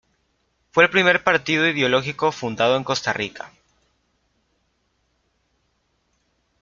[0.71, 3.51] Fue el primer partido ideológico fundado en Costa Rica.